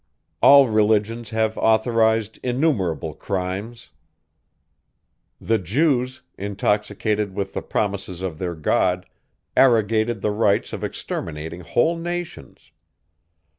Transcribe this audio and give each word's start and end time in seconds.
All 0.41 0.67
religions 0.67 1.29
have 1.29 1.59
authorized 1.59 2.39
innumerable 2.41 3.13
crimes. 3.13 3.91
The 5.39 5.59
Jews, 5.59 6.23
intoxicated 6.39 7.35
with 7.35 7.53
the 7.53 7.61
promises 7.61 8.23
of 8.23 8.39
their 8.39 8.55
God, 8.55 9.05
arrogated 9.55 10.21
the 10.21 10.31
rights 10.31 10.73
of 10.73 10.83
exterminating 10.83 11.61
whole 11.61 11.99
nations. 11.99 12.71